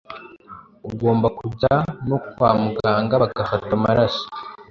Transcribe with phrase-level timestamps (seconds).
[0.89, 1.73] ugomba kujya
[2.09, 4.23] no kwa muganga bagafata amaraso